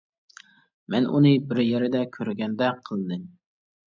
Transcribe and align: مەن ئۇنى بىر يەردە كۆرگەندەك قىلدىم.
مەن 0.93 1.09
ئۇنى 1.11 1.33
بىر 1.51 1.61
يەردە 1.63 2.01
كۆرگەندەك 2.15 2.81
قىلدىم. 2.89 3.29